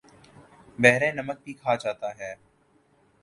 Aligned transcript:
بحیرہ 0.79 1.11
نمک 1.15 1.37
بھی 1.43 1.53
کہا 1.53 1.75
جاتا 1.75 2.09
ہے 2.19 2.33